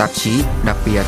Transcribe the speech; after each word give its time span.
tạp 0.00 0.12
chí 0.14 0.42
đặc 0.66 0.76
biệt. 0.86 1.02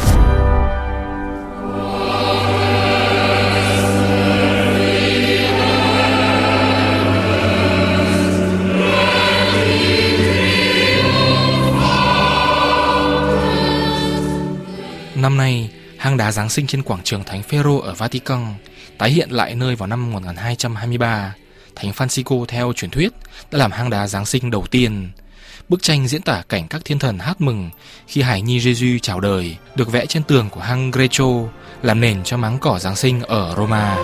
Năm 15.14 15.36
nay, 15.36 15.70
hang 15.98 16.16
đá 16.16 16.32
Giáng 16.32 16.48
sinh 16.48 16.66
trên 16.66 16.82
quảng 16.82 17.00
trường 17.04 17.24
Thánh 17.24 17.42
Phêrô 17.42 17.78
ở 17.78 17.94
Vatican 17.94 18.54
tái 18.98 19.10
hiện 19.10 19.30
lại 19.30 19.54
nơi 19.54 19.76
vào 19.76 19.86
năm 19.86 20.12
1223. 20.12 21.34
Thánh 21.76 21.90
Francisco 21.90 22.44
theo 22.44 22.72
truyền 22.72 22.90
thuyết 22.90 23.12
đã 23.52 23.58
làm 23.58 23.72
hang 23.72 23.90
đá 23.90 24.06
Giáng 24.06 24.26
sinh 24.26 24.50
đầu 24.50 24.66
tiên. 24.70 25.10
Bức 25.68 25.82
tranh 25.82 26.08
diễn 26.08 26.22
tả 26.22 26.42
cảnh 26.48 26.68
các 26.68 26.82
thiên 26.84 26.98
thần 26.98 27.18
hát 27.18 27.40
mừng 27.40 27.70
khi 28.06 28.22
Hải 28.22 28.42
Nhi 28.42 28.60
Giêsu 28.60 28.98
chào 29.02 29.20
đời 29.20 29.56
được 29.74 29.92
vẽ 29.92 30.06
trên 30.06 30.22
tường 30.22 30.48
của 30.50 30.60
hang 30.60 30.90
Greco 30.90 31.26
làm 31.82 32.00
nền 32.00 32.22
cho 32.24 32.36
máng 32.36 32.58
cỏ 32.58 32.78
Giáng 32.78 32.96
sinh 32.96 33.22
ở 33.22 33.54
Roma. 33.56 33.96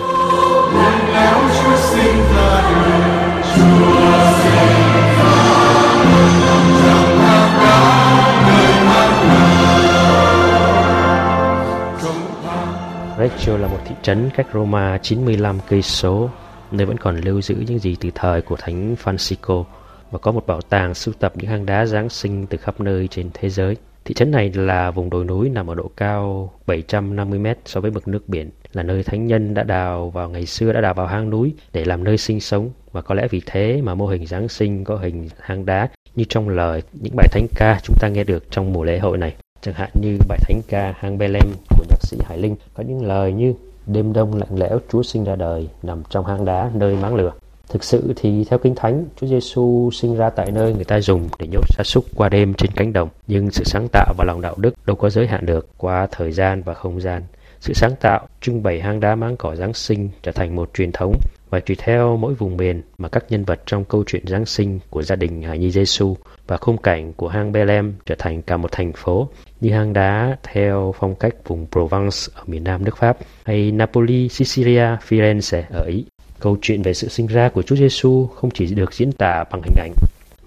Reggio 13.19 13.57
là 13.57 13.67
một 13.67 13.79
thị 13.85 13.95
trấn 14.01 14.29
cách 14.35 14.47
Roma 14.53 14.97
95 14.97 15.59
cây 15.69 15.81
số, 15.81 16.29
nơi 16.71 16.85
vẫn 16.85 16.97
còn 16.97 17.19
lưu 17.19 17.41
giữ 17.41 17.55
những 17.67 17.79
gì 17.79 17.95
từ 17.99 18.09
thời 18.15 18.41
của 18.41 18.55
Thánh 18.55 18.95
Francisco 19.03 19.63
và 20.11 20.19
có 20.19 20.31
một 20.31 20.47
bảo 20.47 20.61
tàng 20.61 20.93
sưu 20.93 21.13
tập 21.19 21.33
những 21.35 21.47
hang 21.47 21.65
đá 21.65 21.85
Giáng 21.85 22.09
sinh 22.09 22.47
từ 22.47 22.57
khắp 22.57 22.81
nơi 22.81 23.07
trên 23.07 23.29
thế 23.33 23.49
giới. 23.49 23.77
Thị 24.05 24.13
trấn 24.13 24.31
này 24.31 24.51
là 24.53 24.91
vùng 24.91 25.09
đồi 25.09 25.25
núi 25.25 25.49
nằm 25.49 25.69
ở 25.69 25.75
độ 25.75 25.91
cao 25.97 26.53
750 26.67 27.39
mét 27.39 27.57
so 27.65 27.81
với 27.81 27.91
mực 27.91 28.07
nước 28.07 28.29
biển, 28.29 28.49
là 28.73 28.83
nơi 28.83 29.03
thánh 29.03 29.27
nhân 29.27 29.53
đã 29.53 29.63
đào 29.63 30.09
vào 30.09 30.29
ngày 30.29 30.45
xưa 30.45 30.73
đã 30.73 30.81
đào 30.81 30.93
vào 30.93 31.07
hang 31.07 31.29
núi 31.29 31.53
để 31.73 31.85
làm 31.85 32.03
nơi 32.03 32.17
sinh 32.17 32.39
sống 32.39 32.69
và 32.91 33.01
có 33.01 33.15
lẽ 33.15 33.27
vì 33.31 33.41
thế 33.45 33.81
mà 33.83 33.95
mô 33.95 34.07
hình 34.07 34.25
Giáng 34.25 34.49
sinh 34.49 34.83
có 34.83 34.97
hình 34.97 35.29
hang 35.39 35.65
đá 35.65 35.89
như 36.15 36.23
trong 36.29 36.49
lời 36.49 36.81
những 36.93 37.15
bài 37.15 37.27
thánh 37.31 37.47
ca 37.55 37.79
chúng 37.83 37.95
ta 37.99 38.07
nghe 38.07 38.23
được 38.23 38.51
trong 38.51 38.73
mùa 38.73 38.83
lễ 38.83 38.99
hội 38.99 39.17
này. 39.17 39.35
Chẳng 39.61 39.73
hạn 39.73 39.89
như 40.01 40.17
bài 40.27 40.39
thánh 40.41 40.61
ca 40.67 40.93
hang 40.97 41.17
Bethlehem 41.17 41.53
của 41.69 41.83
nhạc 41.89 42.01
sĩ 42.01 42.17
Hải 42.25 42.37
Linh 42.37 42.55
có 42.73 42.83
những 42.87 43.05
lời 43.05 43.33
như 43.33 43.53
Đêm 43.93 44.13
đông 44.13 44.35
lạnh 44.35 44.55
lẽo 44.59 44.79
Chúa 44.91 45.03
sinh 45.03 45.23
ra 45.23 45.35
đời 45.35 45.69
nằm 45.83 46.03
trong 46.09 46.25
hang 46.25 46.45
đá 46.45 46.71
nơi 46.73 46.95
máng 46.95 47.15
lửa. 47.15 47.31
Thực 47.69 47.83
sự 47.83 48.13
thì 48.15 48.43
theo 48.49 48.59
Kinh 48.59 48.75
Thánh, 48.75 49.05
Chúa 49.15 49.27
Giêsu 49.27 49.89
sinh 49.93 50.15
ra 50.15 50.29
tại 50.29 50.51
nơi 50.51 50.73
người 50.73 50.83
ta 50.83 50.99
dùng 50.99 51.29
để 51.39 51.47
nhốt 51.47 51.65
gia 51.77 51.83
súc 51.83 52.05
qua 52.15 52.29
đêm 52.29 52.53
trên 52.53 52.71
cánh 52.75 52.93
đồng. 52.93 53.09
Nhưng 53.27 53.51
sự 53.51 53.63
sáng 53.63 53.87
tạo 53.91 54.13
và 54.17 54.25
lòng 54.25 54.41
đạo 54.41 54.55
đức 54.57 54.73
đâu 54.85 54.95
có 54.95 55.09
giới 55.09 55.27
hạn 55.27 55.45
được 55.45 55.67
qua 55.77 56.07
thời 56.11 56.31
gian 56.31 56.63
và 56.63 56.73
không 56.73 57.01
gian. 57.01 57.23
Sự 57.59 57.73
sáng 57.73 57.95
tạo 58.01 58.27
trưng 58.41 58.63
bày 58.63 58.81
hang 58.81 58.99
đá 58.99 59.15
máng 59.15 59.37
cỏ 59.37 59.55
Giáng 59.55 59.73
sinh 59.73 60.09
trở 60.23 60.31
thành 60.31 60.55
một 60.55 60.69
truyền 60.73 60.91
thống 60.91 61.15
và 61.49 61.59
tùy 61.59 61.75
theo 61.79 62.17
mỗi 62.17 62.33
vùng 62.33 62.57
miền 62.57 62.81
mà 62.97 63.09
các 63.09 63.25
nhân 63.29 63.45
vật 63.45 63.61
trong 63.65 63.85
câu 63.85 64.03
chuyện 64.07 64.27
Giáng 64.27 64.45
sinh 64.45 64.79
của 64.89 65.01
gia 65.01 65.15
đình 65.15 65.41
Hài 65.41 65.57
Nhi 65.57 65.71
Giêsu 65.71 66.15
và 66.47 66.57
khung 66.57 66.77
cảnh 66.77 67.13
của 67.13 67.27
hang 67.27 67.51
Bethlehem 67.51 67.93
trở 68.05 68.15
thành 68.19 68.41
cả 68.41 68.57
một 68.57 68.71
thành 68.71 68.93
phố 68.93 69.29
như 69.61 69.71
hang 69.71 69.93
đá 69.93 70.37
theo 70.43 70.93
phong 70.99 71.15
cách 71.15 71.35
vùng 71.47 71.65
Provence 71.71 72.17
ở 72.33 72.43
miền 72.47 72.63
nam 72.63 72.83
nước 72.83 72.97
Pháp 72.97 73.17
hay 73.43 73.71
Napoli, 73.71 74.29
Sicilia, 74.29 74.95
Firenze 75.07 75.63
ở 75.69 75.83
Ý. 75.83 76.05
Câu 76.39 76.57
chuyện 76.61 76.81
về 76.81 76.93
sự 76.93 77.09
sinh 77.09 77.27
ra 77.27 77.49
của 77.49 77.61
Chúa 77.61 77.75
Giêsu 77.75 78.27
không 78.27 78.51
chỉ 78.51 78.75
được 78.75 78.93
diễn 78.93 79.11
tả 79.11 79.43
bằng 79.51 79.61
hình 79.61 79.75
ảnh 79.77 79.93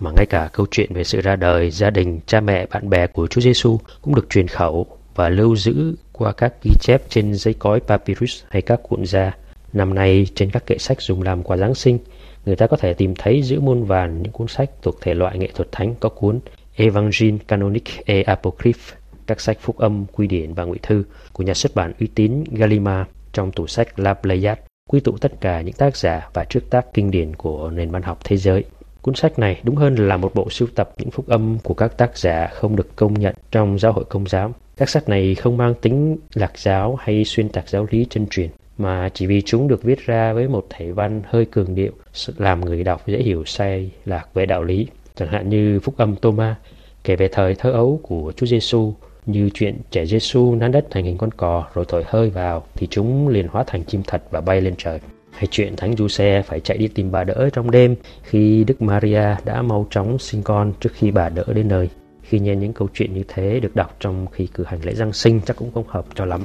mà 0.01 0.11
ngay 0.17 0.27
cả 0.27 0.51
câu 0.53 0.67
chuyện 0.71 0.93
về 0.93 1.05
sự 1.05 1.21
ra 1.21 1.37
đời, 1.37 1.71
gia 1.71 1.91
đình, 1.91 2.21
cha 2.27 2.41
mẹ, 2.41 2.67
bạn 2.67 2.91
bè 2.91 3.07
của 3.07 3.27
Chúa 3.27 3.41
Giêsu 3.41 3.79
cũng 4.03 4.15
được 4.15 4.31
truyền 4.31 4.48
khẩu 4.48 4.87
và 5.15 5.29
lưu 5.29 5.57
giữ 5.57 5.95
qua 6.13 6.33
các 6.33 6.55
ghi 6.63 6.70
chép 6.81 7.03
trên 7.09 7.35
giấy 7.35 7.55
cói 7.55 7.81
papyrus 7.81 8.43
hay 8.48 8.63
các 8.63 8.81
cuộn 8.89 9.07
da. 9.07 9.33
Năm 9.73 9.95
nay 9.95 10.27
trên 10.35 10.51
các 10.51 10.67
kệ 10.67 10.79
sách 10.79 11.01
dùng 11.01 11.23
làm 11.23 11.42
quà 11.42 11.57
Giáng 11.57 11.75
sinh, 11.75 11.98
người 12.47 12.57
ta 12.57 12.67
có 12.67 12.77
thể 12.77 12.95
tìm 12.95 13.14
thấy 13.14 13.42
giữa 13.42 13.61
muôn 13.61 13.85
vàn 13.85 14.23
những 14.23 14.33
cuốn 14.33 14.48
sách 14.48 14.70
thuộc 14.83 15.01
thể 15.01 15.14
loại 15.14 15.39
nghệ 15.39 15.48
thuật 15.55 15.73
thánh 15.73 15.95
có 16.01 16.09
cuốn 16.09 16.41
Evangel 16.77 17.36
Canonique 17.48 18.03
et 18.07 18.27
Apocryphe, 18.27 18.97
các 19.27 19.41
sách 19.41 19.59
phúc 19.61 19.79
âm, 19.79 20.05
quy 20.13 20.27
điển 20.27 20.55
và 20.55 20.64
ngụy 20.64 20.79
thư 20.83 21.05
của 21.33 21.45
nhà 21.45 21.55
xuất 21.55 21.74
bản 21.74 21.92
uy 22.01 22.07
tín 22.07 22.45
Gallimard 22.51 23.11
trong 23.33 23.53
tủ 23.53 23.67
sách 23.67 24.01
La 24.01 24.14
Pléiade 24.14 24.63
quy 24.89 25.01
tụ 25.01 25.17
tất 25.20 25.33
cả 25.41 25.61
những 25.61 25.75
tác 25.75 25.97
giả 25.97 26.29
và 26.35 26.45
trước 26.45 26.70
tác 26.70 26.95
kinh 26.95 27.11
điển 27.11 27.37
của 27.37 27.70
nền 27.70 27.91
văn 27.91 28.03
học 28.03 28.19
thế 28.25 28.37
giới. 28.37 28.65
Cuốn 29.03 29.15
sách 29.15 29.39
này 29.39 29.61
đúng 29.63 29.77
hơn 29.77 29.95
là 29.95 30.17
một 30.17 30.35
bộ 30.35 30.51
sưu 30.51 30.69
tập 30.75 30.91
những 30.98 31.11
phúc 31.11 31.29
âm 31.29 31.59
của 31.63 31.75
các 31.75 31.98
tác 31.98 32.19
giả 32.19 32.47
không 32.53 32.77
được 32.77 32.97
công 32.97 33.15
nhận 33.15 33.35
trong 33.51 33.79
giáo 33.79 33.92
hội 33.92 34.05
công 34.05 34.27
giáo. 34.27 34.55
Các 34.77 34.89
sách 34.89 35.09
này 35.09 35.35
không 35.35 35.57
mang 35.57 35.75
tính 35.75 36.17
lạc 36.35 36.59
giáo 36.59 36.97
hay 36.97 37.25
xuyên 37.25 37.48
tạc 37.48 37.69
giáo 37.69 37.87
lý 37.91 38.07
chân 38.11 38.27
truyền, 38.31 38.51
mà 38.79 39.09
chỉ 39.15 39.27
vì 39.27 39.42
chúng 39.42 39.69
được 39.69 39.83
viết 39.83 40.07
ra 40.07 40.33
với 40.33 40.48
một 40.48 40.67
thể 40.71 40.92
văn 40.92 41.23
hơi 41.27 41.45
cường 41.45 41.75
điệu 41.75 41.92
làm 42.37 42.61
người 42.61 42.85
đọc 42.85 43.03
dễ 43.07 43.19
hiểu 43.19 43.45
sai 43.45 43.91
lạc 44.05 44.35
về 44.35 44.47
đạo 44.47 44.65
lý. 44.65 44.87
Chẳng 45.15 45.29
hạn 45.29 45.48
như 45.48 45.81
phúc 45.81 45.95
âm 45.97 46.17
Thomas 46.17 46.57
kể 47.05 47.17
về 47.17 47.29
thời 47.33 47.55
thơ 47.55 47.71
ấu 47.73 48.01
của 48.03 48.33
Chúa 48.37 48.47
Giêsu 48.47 48.95
như 49.27 49.51
chuyện 49.55 49.79
trẻ 49.91 50.07
Giêsu 50.07 50.55
nắn 50.55 50.73
đất 50.73 50.87
thành 50.91 51.05
hình 51.05 51.19
con 51.19 51.31
cò 51.31 51.65
rồi 51.75 51.85
thổi 51.89 52.05
hơi 52.07 52.31
vào 52.31 52.65
thì 52.75 52.87
chúng 52.91 53.29
liền 53.29 53.49
hóa 53.49 53.65
thành 53.67 53.85
chim 53.85 54.03
thật 54.07 54.23
và 54.31 54.41
bay 54.41 54.61
lên 54.61 54.75
trời. 54.79 55.01
Hay 55.31 55.47
chuyện 55.51 55.77
Thánh 55.77 55.97
Giuse 55.97 56.43
phải 56.43 56.61
chạy 56.61 56.79
đi 56.79 56.89
tìm 56.89 57.13
bà 57.13 57.25
đỡ 57.25 57.51
trong 57.53 57.71
đêm 57.71 57.97
khi 58.23 58.65
Đức 58.65 58.83
Maria 58.83 59.37
đã 59.45 59.63
mau 59.63 59.87
chóng 59.91 60.19
sinh 60.19 60.43
con 60.43 60.73
trước 60.81 60.91
khi 60.93 61.11
bà 61.11 61.29
đỡ 61.29 61.45
đến 61.55 61.69
nơi. 61.69 61.89
Khi 62.23 62.39
nghe 62.39 62.57
những 62.57 62.73
câu 62.73 62.89
chuyện 62.95 63.15
như 63.15 63.23
thế 63.29 63.61
được 63.61 63.77
đọc 63.77 63.97
trong 64.01 64.27
khi 64.33 64.47
cử 64.47 64.65
hành 64.65 64.85
lễ 64.85 64.95
Giáng 64.95 65.13
sinh 65.13 65.41
chắc 65.47 65.57
cũng 65.57 65.73
không 65.75 65.85
hợp 65.89 66.05
cho 66.15 66.25
lắm. 66.25 66.41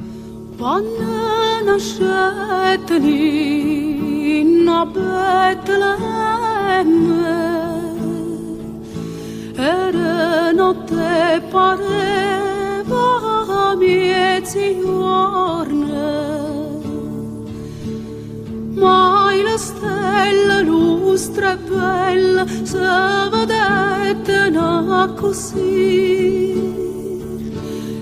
Nostra 21.38 21.56
bella 21.56 22.46
se 22.64 23.30
vedette 23.30 24.50
no 24.50 25.14
così 25.16 26.54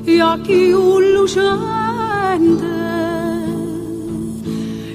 e 0.05 0.19
a 0.21 0.39
chi 0.41 0.71
un 0.71 1.03
lucente 1.13 2.73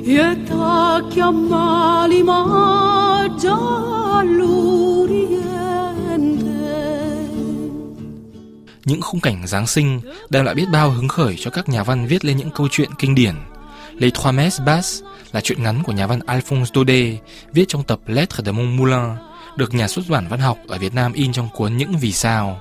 e 0.04 0.42
ta 0.48 1.04
chiamali 1.10 2.22
ma 2.22 3.28
già 3.36 4.22
l'oriente 4.22 4.88
Những 8.84 9.00
khung 9.00 9.20
cảnh 9.20 9.46
Giáng 9.46 9.66
sinh 9.66 10.00
đem 10.30 10.44
lại 10.44 10.54
biết 10.54 10.66
bao 10.72 10.90
hứng 10.90 11.08
khởi 11.08 11.36
cho 11.38 11.50
các 11.50 11.68
nhà 11.68 11.82
văn 11.82 12.06
viết 12.06 12.24
lên 12.24 12.36
những 12.36 12.50
câu 12.50 12.68
chuyện 12.70 12.90
kinh 12.98 13.14
điển. 13.14 13.34
Les 14.00 14.10
Trois 14.10 14.32
Messes 14.32 14.66
Basses 14.66 15.02
là 15.32 15.40
truyện 15.40 15.62
ngắn 15.62 15.82
của 15.86 15.92
nhà 15.92 16.06
văn 16.06 16.20
Alphonse 16.26 16.70
Daudet 16.74 17.20
viết 17.52 17.64
trong 17.68 17.82
tập 17.82 18.00
Lettres 18.06 18.46
de 18.46 18.52
Montmoulin, 18.52 19.16
được 19.56 19.74
nhà 19.74 19.88
xuất 19.88 20.04
bản 20.10 20.24
văn 20.30 20.40
học 20.40 20.58
ở 20.68 20.78
Việt 20.78 20.94
Nam 20.94 21.12
in 21.12 21.32
trong 21.32 21.48
cuốn 21.56 21.76
Những 21.76 21.92
vì 22.00 22.12
sao. 22.12 22.56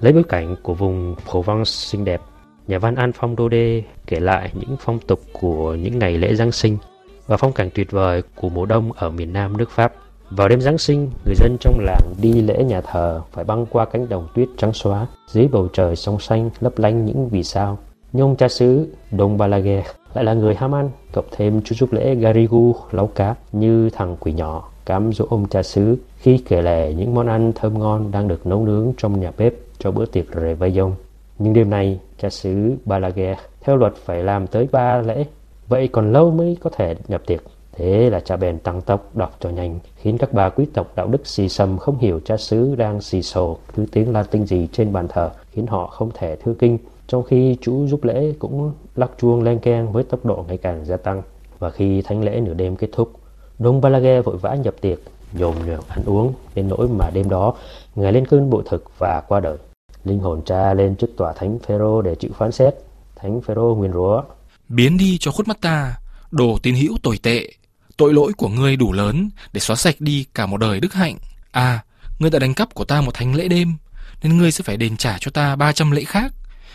Lấy 0.00 0.12
bối 0.12 0.22
cảnh 0.28 0.56
của 0.62 0.74
vùng 0.74 1.14
Provence 1.30 1.64
xinh 1.64 2.04
đẹp, 2.04 2.20
nhà 2.66 2.78
văn 2.78 2.94
Alphonse 2.94 3.34
Daudet 3.38 3.84
kể 4.06 4.20
lại 4.20 4.50
những 4.54 4.76
phong 4.80 4.98
tục 4.98 5.20
của 5.32 5.74
những 5.74 5.98
ngày 5.98 6.18
lễ 6.18 6.34
Giáng 6.34 6.52
sinh 6.52 6.78
và 7.26 7.36
phong 7.36 7.52
cảnh 7.52 7.70
tuyệt 7.74 7.90
vời 7.90 8.22
của 8.34 8.48
mùa 8.48 8.66
đông 8.66 8.92
ở 8.92 9.10
miền 9.10 9.32
Nam 9.32 9.56
nước 9.56 9.70
Pháp. 9.70 9.92
Vào 10.30 10.48
đêm 10.48 10.60
Giáng 10.60 10.78
sinh, 10.78 11.10
người 11.24 11.34
dân 11.34 11.56
trong 11.60 11.78
làng 11.80 12.14
đi 12.22 12.32
lễ 12.32 12.64
nhà 12.64 12.80
thờ 12.80 13.20
phải 13.32 13.44
băng 13.44 13.66
qua 13.66 13.84
cánh 13.84 14.08
đồng 14.08 14.28
tuyết 14.34 14.48
trắng 14.56 14.72
xóa, 14.72 15.06
dưới 15.28 15.48
bầu 15.48 15.68
trời 15.72 15.96
sông 15.96 16.20
xanh 16.20 16.50
lấp 16.60 16.78
lánh 16.78 17.04
những 17.04 17.28
vì 17.28 17.42
sao. 17.42 17.78
Nhung 18.12 18.36
cha 18.36 18.48
xứ 18.48 18.94
Đông 19.10 19.38
Balaguer 19.38 19.84
lại 20.18 20.24
là 20.24 20.34
người 20.34 20.54
ham 20.54 20.74
ăn, 20.74 20.90
cộng 21.12 21.24
thêm 21.30 21.60
chú 21.64 21.74
giúp 21.74 21.92
lễ 21.92 22.14
Garigu 22.14 22.74
lấu 22.90 23.06
cá 23.06 23.34
như 23.52 23.90
thằng 23.90 24.16
quỷ 24.20 24.32
nhỏ 24.32 24.68
cám 24.86 25.12
dỗ 25.12 25.26
ông 25.30 25.48
cha 25.48 25.62
xứ 25.62 25.96
khi 26.18 26.38
kể 26.48 26.62
lể 26.62 26.94
những 26.94 27.14
món 27.14 27.26
ăn 27.26 27.52
thơm 27.54 27.78
ngon 27.78 28.10
đang 28.10 28.28
được 28.28 28.46
nấu 28.46 28.66
nướng 28.66 28.92
trong 28.96 29.20
nhà 29.20 29.32
bếp 29.38 29.54
cho 29.78 29.90
bữa 29.90 30.06
tiệc 30.06 30.24
Réveillon. 30.34 30.92
Nhưng 31.38 31.52
đêm 31.52 31.70
nay, 31.70 32.00
cha 32.20 32.30
xứ 32.30 32.76
Balaguer 32.84 33.38
theo 33.60 33.76
luật 33.76 33.94
phải 33.96 34.22
làm 34.22 34.46
tới 34.46 34.68
ba 34.72 35.00
lễ, 35.00 35.24
vậy 35.68 35.88
còn 35.88 36.12
lâu 36.12 36.30
mới 36.30 36.56
có 36.60 36.70
thể 36.70 36.96
nhập 37.08 37.22
tiệc. 37.26 37.42
Thế 37.72 38.10
là 38.10 38.20
cha 38.20 38.36
bèn 38.36 38.58
tăng 38.58 38.80
tốc 38.80 39.16
đọc 39.16 39.36
cho 39.40 39.50
nhanh, 39.50 39.78
khiến 39.96 40.18
các 40.18 40.32
bà 40.32 40.48
quý 40.48 40.66
tộc 40.74 40.92
đạo 40.96 41.06
đức 41.06 41.26
xì 41.26 41.48
xầm 41.48 41.78
không 41.78 41.98
hiểu 41.98 42.20
cha 42.24 42.36
xứ 42.36 42.74
đang 42.74 43.00
xì 43.00 43.22
sồ 43.22 43.56
thứ 43.74 43.86
tiếng 43.92 44.12
Latin 44.12 44.46
gì 44.46 44.68
trên 44.72 44.92
bàn 44.92 45.08
thờ, 45.08 45.30
khiến 45.58 45.66
họ 45.66 45.86
không 45.86 46.10
thể 46.14 46.36
thư 46.36 46.54
kinh, 46.58 46.78
trong 47.06 47.22
khi 47.22 47.56
chú 47.60 47.86
giúp 47.86 48.04
lễ 48.04 48.32
cũng 48.38 48.72
lắc 48.96 49.10
chuông 49.20 49.42
len 49.42 49.58
keng 49.58 49.92
với 49.92 50.04
tốc 50.04 50.24
độ 50.24 50.44
ngày 50.48 50.56
càng 50.56 50.84
gia 50.84 50.96
tăng. 50.96 51.22
Và 51.58 51.70
khi 51.70 52.02
thánh 52.02 52.22
lễ 52.22 52.40
nửa 52.40 52.54
đêm 52.54 52.76
kết 52.76 52.88
thúc, 52.92 53.12
Đông 53.58 53.80
balage 53.80 54.20
vội 54.20 54.36
vã 54.36 54.54
nhập 54.54 54.74
tiệc, 54.80 54.98
nhồm 55.32 55.54
nhòm 55.66 55.80
ăn 55.88 56.04
uống, 56.04 56.32
đến 56.54 56.68
nỗi 56.68 56.88
mà 56.88 57.10
đêm 57.10 57.28
đó 57.28 57.54
ngài 57.94 58.12
lên 58.12 58.26
cơn 58.26 58.50
bội 58.50 58.62
thực 58.70 58.84
và 58.98 59.22
qua 59.28 59.40
đời. 59.40 59.56
Linh 60.04 60.18
hồn 60.18 60.42
cha 60.46 60.74
lên 60.74 60.94
trước 60.94 61.10
tòa 61.16 61.32
thánh 61.32 61.58
Phêrô 61.58 62.02
để 62.02 62.14
chịu 62.14 62.30
phán 62.38 62.52
xét. 62.52 62.74
Thánh 63.16 63.40
Phêrô 63.40 63.74
nguyền 63.74 63.92
rủa: 63.92 64.22
Biến 64.68 64.96
đi 64.96 65.18
cho 65.20 65.30
khuất 65.30 65.48
mắt 65.48 65.60
ta, 65.60 65.96
đồ 66.30 66.58
tín 66.62 66.74
hữu 66.74 66.96
tồi 67.02 67.18
tệ. 67.22 67.48
Tội 67.96 68.14
lỗi 68.14 68.32
của 68.36 68.48
ngươi 68.48 68.76
đủ 68.76 68.92
lớn 68.92 69.30
để 69.52 69.60
xóa 69.60 69.76
sạch 69.76 69.96
đi 69.98 70.26
cả 70.34 70.46
một 70.46 70.56
đời 70.56 70.80
đức 70.80 70.92
hạnh. 70.92 71.16
À, 71.50 71.84
ngươi 72.18 72.30
đã 72.30 72.38
đánh 72.38 72.54
cắp 72.54 72.74
của 72.74 72.84
ta 72.84 73.00
một 73.00 73.14
thánh 73.14 73.34
lễ 73.34 73.48
đêm, 73.48 73.74
nên 74.22 74.38
ngươi 74.38 74.52
sẽ 74.52 74.62
phải 74.64 74.76
đền 74.76 74.96
trả 74.96 75.16
cho 75.20 75.30
ta 75.30 75.56
300 75.56 75.90
lễ 75.90 76.04
khác 76.04 76.32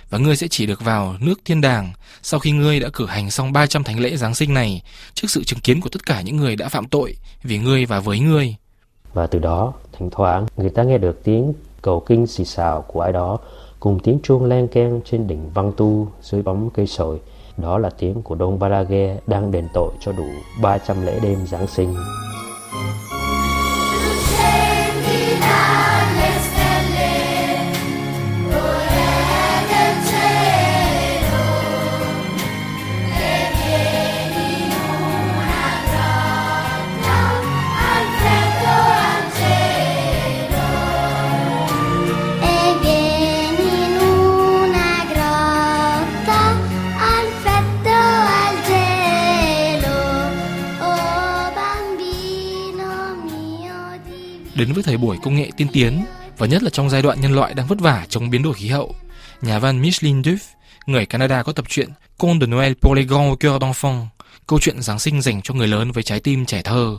và 0.10 0.19
ngươi 0.19 0.36
sẽ 0.36 0.48
chỉ 0.48 0.66
được 0.66 0.81
vào 0.81 1.16
nước 1.19 1.42
thiên 1.45 1.62
đàng 1.62 1.94
sau 2.22 2.40
khi 2.40 2.51
ngươi 2.51 2.80
đã 2.80 2.90
cử 2.94 3.06
hành 3.06 3.31
xong 3.31 3.54
300 3.54 3.84
thánh 3.84 4.00
lễ 4.00 4.18
Giáng 4.18 4.36
sinh 4.36 4.54
này 4.54 4.81
trước 5.13 5.28
sự 5.30 5.44
chứng 5.44 5.60
kiến 5.60 5.81
của 5.81 5.90
tất 5.90 6.06
cả 6.06 6.22
những 6.22 6.38
người 6.38 6.56
đã 6.56 6.69
phạm 6.69 6.88
tội 6.88 7.16
vì 7.44 7.57
ngươi 7.57 7.86
và 7.86 8.00
với 8.00 8.19
ngươi. 8.19 8.56
Và 9.13 9.28
từ 9.28 9.40
đó, 9.40 9.74
thỉnh 9.98 10.10
thoảng 10.10 10.45
người 10.57 10.69
ta 10.69 10.84
nghe 10.84 10.98
được 10.98 11.24
tiếng 11.24 11.54
cầu 11.81 12.00
kinh 12.00 12.28
xì 12.28 12.45
xào 12.45 12.81
của 12.81 13.01
ai 13.01 13.12
đó 13.12 13.38
cùng 13.80 14.00
tiếng 14.00 14.19
chuông 14.24 14.45
len 14.45 14.68
keng 14.68 15.01
trên 15.06 15.28
đỉnh 15.28 15.50
Văn 15.54 15.72
Tu 15.78 16.07
dưới 16.22 16.42
bóng 16.42 16.69
cây 16.69 16.88
sồi. 16.88 17.19
Đó 17.57 17.78
là 17.78 17.90
tiếng 17.90 18.22
của 18.22 18.36
Đông 18.36 18.60
Barage 18.60 19.18
đang 19.28 19.51
đền 19.51 19.68
tội 19.74 19.92
cho 20.00 20.12
đủ 20.12 20.28
300 20.62 21.06
lễ 21.06 21.19
đêm 21.24 21.48
Giáng 21.48 21.68
sinh. 21.68 21.95
Đến 54.63 54.74
với 54.74 54.83
thời 54.83 54.98
buổi 54.98 55.18
công 55.24 55.36
nghệ 55.36 55.50
tiên 55.57 55.68
tiến 55.74 56.06
và 56.38 56.48
nhất 56.48 56.63
là 56.63 56.69
trong 56.69 56.89
giai 56.89 57.01
đoạn 57.01 57.21
nhân 57.21 57.31
loại 57.31 57.54
đang 57.54 57.68
vất 57.68 57.80
vả 57.80 58.06
chống 58.10 58.30
biến 58.30 58.44
đổi 58.44 58.54
khí 58.54 58.68
hậu, 58.68 58.95
nhà 59.42 59.60
văn 59.60 59.81
Micheline 59.81 60.21
Duff, 60.21 60.38
người 60.86 61.06
Canada 61.06 61.44
có 61.44 61.54
tập 61.54 61.65
truyện 61.68 61.89
Conte 62.18 62.45
de 62.45 62.51
Noël 62.51 62.74
pour 62.81 62.95
les 62.95 63.07
grands 63.07 63.30
au 63.30 63.36
cœur 63.36 63.60
d'enfants, 63.60 64.06
câu 64.48 64.60
chuyện 64.60 64.81
Giáng 64.81 65.00
sinh 65.00 65.21
dành 65.21 65.42
cho 65.42 65.54
người 65.54 65.68
lớn 65.68 65.92
với 65.92 66.04
trái 66.04 66.19
tim 66.19 66.45
trẻ 66.45 66.62
thơ. 66.63 66.98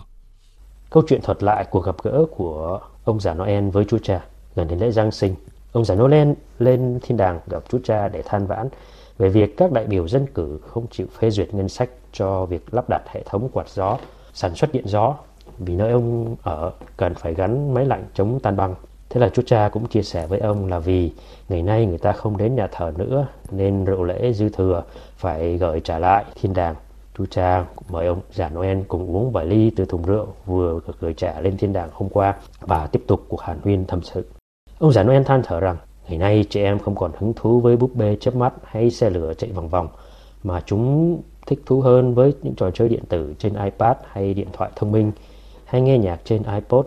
Câu 0.90 1.02
chuyện 1.08 1.20
thuật 1.22 1.42
lại 1.42 1.64
cuộc 1.70 1.80
gặp 1.80 1.96
gỡ 2.02 2.24
của 2.36 2.80
ông 3.04 3.20
già 3.20 3.34
Noel 3.34 3.68
với 3.68 3.84
Chúa 3.84 3.98
Cha 3.98 4.20
gần 4.54 4.68
đến 4.68 4.78
lễ 4.78 4.90
Giáng 4.90 5.10
sinh. 5.10 5.34
Ông 5.72 5.84
già 5.84 5.94
Noel 5.94 6.28
lên 6.58 6.98
thiên 7.02 7.16
đàng 7.16 7.40
gặp 7.46 7.62
Chúa 7.68 7.78
Cha 7.84 8.08
để 8.08 8.22
than 8.26 8.46
vãn 8.46 8.68
về 9.18 9.28
việc 9.28 9.56
các 9.56 9.72
đại 9.72 9.86
biểu 9.86 10.08
dân 10.08 10.26
cử 10.34 10.60
không 10.66 10.86
chịu 10.90 11.06
phê 11.18 11.30
duyệt 11.30 11.54
ngân 11.54 11.68
sách 11.68 11.90
cho 12.12 12.46
việc 12.46 12.74
lắp 12.74 12.88
đặt 12.88 13.02
hệ 13.12 13.22
thống 13.26 13.48
quạt 13.52 13.68
gió, 13.68 13.98
sản 14.34 14.54
xuất 14.54 14.72
điện 14.72 14.84
gió 14.86 15.16
vì 15.58 15.76
nơi 15.76 15.92
ông 15.92 16.36
ở 16.42 16.72
cần 16.96 17.14
phải 17.14 17.34
gắn 17.34 17.74
máy 17.74 17.84
lạnh 17.84 18.04
chống 18.14 18.40
tan 18.42 18.56
băng. 18.56 18.74
Thế 19.10 19.20
là 19.20 19.28
chú 19.28 19.42
cha 19.46 19.68
cũng 19.72 19.86
chia 19.86 20.02
sẻ 20.02 20.26
với 20.26 20.38
ông 20.38 20.66
là 20.66 20.78
vì 20.78 21.12
ngày 21.48 21.62
nay 21.62 21.86
người 21.86 21.98
ta 21.98 22.12
không 22.12 22.36
đến 22.36 22.54
nhà 22.54 22.66
thờ 22.72 22.92
nữa, 22.96 23.26
nên 23.50 23.84
rượu 23.84 24.04
lễ 24.04 24.32
dư 24.32 24.48
thừa 24.48 24.82
phải 25.16 25.58
gửi 25.58 25.80
trả 25.80 25.98
lại 25.98 26.24
thiên 26.34 26.54
đàng. 26.54 26.74
Chú 27.18 27.26
cha 27.30 27.64
mời 27.90 28.06
ông 28.06 28.20
già 28.32 28.48
Noel 28.48 28.78
cùng 28.88 29.16
uống 29.16 29.32
vài 29.32 29.46
ly 29.46 29.70
từ 29.76 29.84
thùng 29.84 30.02
rượu 30.02 30.26
vừa 30.46 30.80
gửi 31.00 31.14
trả 31.14 31.40
lên 31.40 31.56
thiên 31.56 31.72
đàng 31.72 31.88
hôm 31.92 32.08
qua 32.08 32.34
và 32.60 32.86
tiếp 32.86 33.02
tục 33.06 33.20
cuộc 33.28 33.40
hàn 33.40 33.58
huyên 33.64 33.84
thâm 33.86 34.02
sự. 34.02 34.24
Ông 34.78 34.92
già 34.92 35.02
Noel 35.02 35.22
than 35.22 35.42
thở 35.44 35.60
rằng, 35.60 35.76
ngày 36.08 36.18
nay 36.18 36.44
trẻ 36.50 36.62
em 36.62 36.78
không 36.78 36.94
còn 36.94 37.10
hứng 37.18 37.32
thú 37.36 37.60
với 37.60 37.76
búp 37.76 37.90
bê 37.94 38.16
chớp 38.20 38.34
mắt 38.34 38.52
hay 38.64 38.90
xe 38.90 39.10
lửa 39.10 39.34
chạy 39.34 39.50
vòng 39.52 39.68
vòng, 39.68 39.88
mà 40.42 40.62
chúng 40.66 41.18
thích 41.46 41.62
thú 41.66 41.80
hơn 41.80 42.14
với 42.14 42.34
những 42.42 42.54
trò 42.54 42.70
chơi 42.70 42.88
điện 42.88 43.02
tử 43.08 43.34
trên 43.38 43.54
iPad 43.54 43.96
hay 44.12 44.34
điện 44.34 44.48
thoại 44.52 44.70
thông 44.76 44.92
minh 44.92 45.12
hay 45.64 45.80
nghe 45.80 45.98
nhạc 45.98 46.20
trên 46.24 46.42
iPod. 46.42 46.86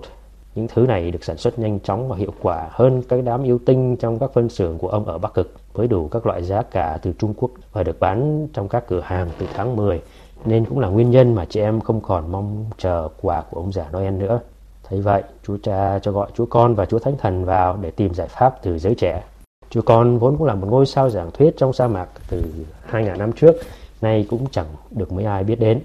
Những 0.56 0.68
thứ 0.68 0.82
này 0.82 1.12
được 1.12 1.24
sản 1.24 1.38
xuất 1.38 1.60
nhanh 1.60 1.80
chóng 1.80 2.08
và 2.08 2.18
hiệu 2.18 2.34
quả 2.42 2.68
hơn 2.72 3.04
các 3.10 3.20
đám 3.24 3.44
yêu 3.44 3.60
tinh 3.66 3.96
trong 3.96 4.20
các 4.20 4.32
phân 4.34 4.50
xưởng 4.50 4.78
của 4.78 4.88
ông 4.88 5.06
ở 5.06 5.18
Bắc 5.18 5.34
Cực 5.34 5.54
với 5.74 5.88
đủ 5.88 6.08
các 6.08 6.26
loại 6.26 6.44
giá 6.44 6.62
cả 6.62 7.00
từ 7.02 7.14
Trung 7.20 7.34
Quốc 7.38 7.52
và 7.72 7.84
được 7.84 8.00
bán 8.00 8.48
trong 8.54 8.68
các 8.68 8.88
cửa 8.88 9.02
hàng 9.02 9.30
từ 9.38 9.46
tháng 9.54 9.76
10 9.76 10.02
nên 10.46 10.66
cũng 10.66 10.80
là 10.80 10.88
nguyên 10.88 11.12
nhân 11.12 11.36
mà 11.36 11.46
chị 11.46 11.60
em 11.60 11.82
không 11.82 12.02
còn 12.02 12.32
mong 12.32 12.66
chờ 12.78 13.10
quà 13.22 13.44
của 13.50 13.60
ông 13.60 13.72
già 13.72 13.86
Noel 13.94 14.14
nữa. 14.14 14.40
Thấy 14.84 15.02
vậy, 15.02 15.24
chú 15.48 15.58
cha 15.64 16.00
cho 16.00 16.12
gọi 16.12 16.30
chú 16.36 16.46
con 16.46 16.76
và 16.76 16.86
chú 16.86 17.00
Thánh 17.00 17.18
Thần 17.18 17.46
vào 17.46 17.78
để 17.82 17.92
tìm 17.92 18.14
giải 18.14 18.28
pháp 18.28 18.64
từ 18.64 18.80
giới 18.80 18.96
trẻ. 18.96 19.24
Chú 19.70 19.82
con 19.82 20.18
vốn 20.18 20.38
cũng 20.38 20.48
là 20.48 20.56
một 20.56 20.68
ngôi 20.72 20.86
sao 20.86 21.10
giảng 21.10 21.32
thuyết 21.32 21.58
trong 21.58 21.74
sa 21.74 21.88
mạc 21.88 22.08
từ 22.30 22.44
2.000 22.92 23.18
năm 23.18 23.32
trước, 23.32 23.56
nay 24.02 24.28
cũng 24.30 24.46
chẳng 24.52 24.66
được 24.92 25.12
mấy 25.12 25.26
ai 25.26 25.44
biết 25.44 25.60
đến 25.60 25.82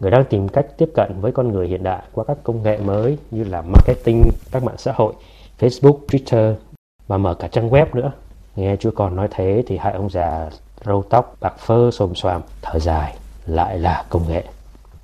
người 0.00 0.10
đang 0.10 0.24
tìm 0.24 0.48
cách 0.48 0.66
tiếp 0.78 0.90
cận 0.94 1.20
với 1.20 1.32
con 1.32 1.52
người 1.52 1.68
hiện 1.68 1.82
đại 1.82 2.02
qua 2.12 2.24
các 2.24 2.36
công 2.42 2.62
nghệ 2.62 2.78
mới 2.78 3.18
như 3.30 3.44
là 3.44 3.62
marketing, 3.62 4.22
các 4.52 4.62
mạng 4.62 4.78
xã 4.78 4.92
hội, 4.96 5.12
Facebook, 5.58 5.98
Twitter 6.08 6.54
và 7.06 7.18
mở 7.18 7.34
cả 7.34 7.48
trang 7.48 7.70
web 7.70 7.86
nữa. 7.92 8.12
Nghe 8.56 8.76
chú 8.76 8.90
còn 8.90 9.16
nói 9.16 9.28
thế 9.30 9.62
thì 9.66 9.76
hai 9.76 9.92
ông 9.92 10.10
già 10.10 10.50
râu 10.84 11.02
tóc 11.02 11.36
bạc 11.40 11.58
phơ 11.58 11.90
xồm 11.90 12.14
xoàm 12.14 12.42
thở 12.62 12.78
dài 12.78 13.16
lại 13.46 13.78
là 13.78 14.04
công 14.08 14.28
nghệ. 14.28 14.44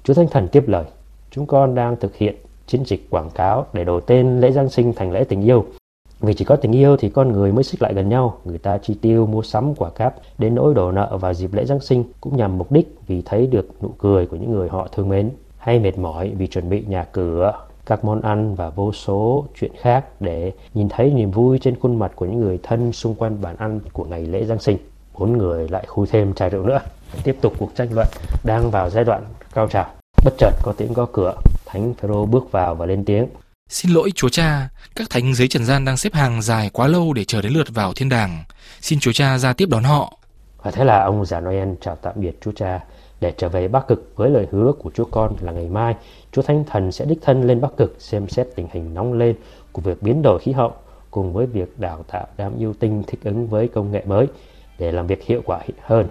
Chú 0.04 0.14
Thanh 0.14 0.28
Thần 0.28 0.48
tiếp 0.48 0.64
lời, 0.66 0.84
chúng 1.30 1.46
con 1.46 1.74
đang 1.74 1.96
thực 1.96 2.16
hiện 2.16 2.36
chiến 2.66 2.82
dịch 2.86 3.10
quảng 3.10 3.30
cáo 3.30 3.66
để 3.72 3.84
đổi 3.84 4.00
tên 4.06 4.40
lễ 4.40 4.52
Giáng 4.52 4.68
sinh 4.68 4.92
thành 4.92 5.12
lễ 5.12 5.24
tình 5.24 5.42
yêu 5.42 5.66
vì 6.26 6.34
chỉ 6.34 6.44
có 6.44 6.56
tình 6.56 6.72
yêu 6.72 6.96
thì 6.96 7.08
con 7.08 7.32
người 7.32 7.52
mới 7.52 7.64
xích 7.64 7.82
lại 7.82 7.94
gần 7.94 8.08
nhau, 8.08 8.38
người 8.44 8.58
ta 8.58 8.78
chi 8.78 8.94
tiêu 9.00 9.26
mua 9.26 9.42
sắm 9.42 9.74
quả 9.74 9.90
cáp 9.90 10.14
đến 10.38 10.54
nỗi 10.54 10.74
đổ 10.74 10.92
nợ 10.92 11.18
vào 11.20 11.34
dịp 11.34 11.54
lễ 11.54 11.64
Giáng 11.64 11.80
sinh 11.80 12.04
cũng 12.20 12.36
nhằm 12.36 12.58
mục 12.58 12.72
đích 12.72 12.94
vì 13.06 13.22
thấy 13.24 13.46
được 13.46 13.68
nụ 13.82 13.88
cười 13.98 14.26
của 14.26 14.36
những 14.36 14.52
người 14.52 14.68
họ 14.68 14.88
thương 14.92 15.08
mến, 15.08 15.30
hay 15.58 15.78
mệt 15.78 15.98
mỏi 15.98 16.32
vì 16.38 16.46
chuẩn 16.46 16.68
bị 16.68 16.84
nhà 16.88 17.04
cửa, 17.04 17.52
các 17.86 18.04
món 18.04 18.20
ăn 18.20 18.54
và 18.54 18.70
vô 18.70 18.92
số 18.92 19.44
chuyện 19.60 19.70
khác 19.80 20.04
để 20.20 20.52
nhìn 20.74 20.88
thấy 20.88 21.10
niềm 21.10 21.30
vui 21.30 21.58
trên 21.58 21.80
khuôn 21.80 21.98
mặt 21.98 22.12
của 22.16 22.26
những 22.26 22.40
người 22.40 22.58
thân 22.62 22.92
xung 22.92 23.14
quanh 23.14 23.42
bàn 23.42 23.56
ăn 23.56 23.80
của 23.92 24.04
ngày 24.04 24.26
lễ 24.26 24.44
Giáng 24.44 24.58
sinh. 24.58 24.76
Bốn 25.18 25.38
người 25.38 25.68
lại 25.68 25.84
khui 25.86 26.06
thêm 26.06 26.34
chai 26.34 26.50
rượu 26.50 26.66
nữa. 26.66 26.80
Tiếp 27.24 27.36
tục 27.40 27.52
cuộc 27.58 27.70
tranh 27.74 27.88
luận 27.92 28.06
đang 28.44 28.70
vào 28.70 28.90
giai 28.90 29.04
đoạn 29.04 29.22
cao 29.54 29.68
trào. 29.68 29.86
Bất 30.24 30.34
chợt 30.38 30.52
có 30.62 30.72
tiếng 30.76 30.92
gõ 30.92 31.06
cửa, 31.12 31.34
Thánh 31.66 31.94
Phêrô 31.94 32.26
bước 32.26 32.52
vào 32.52 32.74
và 32.74 32.86
lên 32.86 33.04
tiếng. 33.04 33.26
Xin 33.68 33.92
lỗi 33.92 34.10
chúa 34.14 34.28
cha, 34.28 34.68
các 34.96 35.10
thánh 35.10 35.34
dưới 35.34 35.48
trần 35.48 35.64
gian 35.64 35.84
đang 35.84 35.96
xếp 35.96 36.14
hàng 36.14 36.42
dài 36.42 36.70
quá 36.72 36.86
lâu 36.86 37.12
để 37.12 37.24
chờ 37.24 37.42
đến 37.42 37.52
lượt 37.52 37.66
vào 37.74 37.92
thiên 37.92 38.08
đàng. 38.08 38.44
Xin 38.80 38.98
chúa 39.00 39.12
cha 39.12 39.38
ra 39.38 39.52
tiếp 39.52 39.68
đón 39.70 39.82
họ. 39.82 40.18
Và 40.62 40.70
thế 40.70 40.84
là 40.84 41.02
ông 41.02 41.24
già 41.24 41.40
Noel 41.40 41.68
chào 41.80 41.96
tạm 41.96 42.14
biệt 42.16 42.38
chúa 42.40 42.52
cha 42.52 42.84
để 43.20 43.32
trở 43.36 43.48
về 43.48 43.68
Bắc 43.68 43.88
Cực 43.88 44.12
với 44.16 44.30
lời 44.30 44.46
hứa 44.50 44.72
của 44.78 44.90
chúa 44.94 45.04
con 45.04 45.36
là 45.40 45.52
ngày 45.52 45.68
mai 45.68 45.94
chúa 46.32 46.42
Thánh 46.42 46.64
Thần 46.64 46.92
sẽ 46.92 47.04
đích 47.04 47.18
thân 47.22 47.42
lên 47.42 47.60
Bắc 47.60 47.76
Cực 47.76 47.96
xem 47.98 48.28
xét 48.28 48.46
tình 48.56 48.68
hình 48.72 48.94
nóng 48.94 49.12
lên 49.12 49.36
của 49.72 49.82
việc 49.82 50.02
biến 50.02 50.22
đổi 50.22 50.38
khí 50.38 50.52
hậu 50.52 50.72
cùng 51.10 51.32
với 51.32 51.46
việc 51.46 51.78
đào 51.78 52.04
tạo 52.08 52.26
đám 52.36 52.58
yêu 52.58 52.74
tinh 52.80 53.02
thích 53.06 53.20
ứng 53.24 53.48
với 53.48 53.68
công 53.68 53.92
nghệ 53.92 54.02
mới 54.06 54.26
để 54.78 54.92
làm 54.92 55.06
việc 55.06 55.24
hiệu 55.24 55.42
quả 55.44 55.60
hơn. 55.82 56.08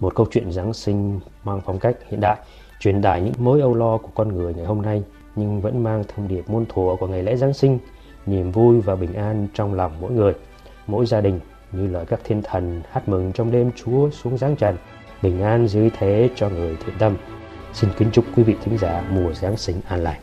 Một 0.00 0.14
câu 0.14 0.26
chuyện 0.30 0.52
Giáng 0.52 0.72
sinh 0.72 1.20
mang 1.44 1.60
phong 1.64 1.78
cách 1.78 1.96
hiện 2.10 2.20
đại, 2.20 2.36
truyền 2.80 3.02
tải 3.02 3.20
những 3.20 3.34
mối 3.38 3.60
âu 3.60 3.74
lo 3.74 3.98
của 3.98 4.10
con 4.14 4.28
người 4.28 4.54
ngày 4.54 4.66
hôm 4.66 4.82
nay 4.82 5.02
nhưng 5.36 5.60
vẫn 5.60 5.82
mang 5.82 6.04
thông 6.08 6.28
điệp 6.28 6.48
muôn 6.48 6.66
thuở 6.68 6.96
của 7.00 7.06
ngày 7.06 7.22
lễ 7.22 7.36
Giáng 7.36 7.54
sinh, 7.54 7.78
niềm 8.26 8.52
vui 8.52 8.80
và 8.80 8.96
bình 8.96 9.14
an 9.14 9.48
trong 9.54 9.74
lòng 9.74 9.92
mỗi 10.00 10.12
người, 10.12 10.32
mỗi 10.86 11.06
gia 11.06 11.20
đình 11.20 11.40
như 11.72 11.86
lời 11.86 12.06
các 12.06 12.20
thiên 12.24 12.42
thần 12.42 12.82
hát 12.90 13.08
mừng 13.08 13.32
trong 13.32 13.50
đêm 13.50 13.70
Chúa 13.76 14.10
xuống 14.10 14.38
giáng 14.38 14.56
trần, 14.56 14.76
bình 15.22 15.42
an 15.42 15.68
dưới 15.68 15.90
thế 15.98 16.30
cho 16.36 16.48
người 16.48 16.76
thiện 16.86 16.94
tâm. 16.98 17.16
Xin 17.72 17.90
kính 17.98 18.10
chúc 18.12 18.24
quý 18.36 18.42
vị 18.42 18.56
thính 18.64 18.78
giả 18.78 19.04
mùa 19.10 19.32
Giáng 19.32 19.56
sinh 19.56 19.76
an 19.88 20.02
lành. 20.02 20.20